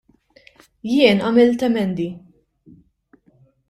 Jien 0.93 1.23
għamilt 1.27 1.69
emendi. 1.71 2.11